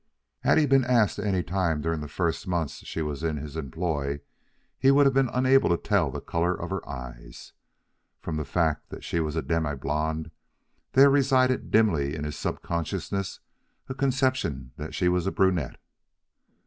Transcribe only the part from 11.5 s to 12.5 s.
dimly in his